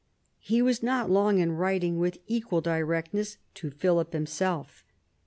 He 0.39 0.63
was 0.63 0.81
not 0.81 1.11
long 1.11 1.37
in 1.37 1.51
writing 1.51 1.99
with 1.99 2.17
equal 2.25 2.59
directness 2.59 3.37
to 3.53 3.69
Philip 3.69 4.13
himself. 4.13 4.83